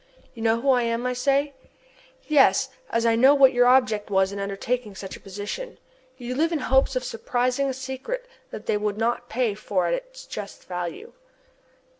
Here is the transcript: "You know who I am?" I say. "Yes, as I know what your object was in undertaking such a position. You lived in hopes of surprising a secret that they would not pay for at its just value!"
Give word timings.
"You 0.33 0.41
know 0.41 0.59
who 0.61 0.71
I 0.71 0.81
am?" 0.81 1.05
I 1.05 1.13
say. 1.13 1.53
"Yes, 2.27 2.69
as 2.89 3.05
I 3.05 3.15
know 3.15 3.35
what 3.35 3.53
your 3.53 3.67
object 3.67 4.09
was 4.09 4.31
in 4.31 4.39
undertaking 4.39 4.95
such 4.95 5.15
a 5.15 5.19
position. 5.19 5.77
You 6.17 6.33
lived 6.33 6.51
in 6.53 6.57
hopes 6.57 6.95
of 6.95 7.03
surprising 7.03 7.69
a 7.69 7.73
secret 7.75 8.25
that 8.49 8.65
they 8.65 8.77
would 8.77 8.97
not 8.97 9.29
pay 9.29 9.53
for 9.53 9.85
at 9.85 9.93
its 9.93 10.25
just 10.25 10.63
value!" 10.67 11.13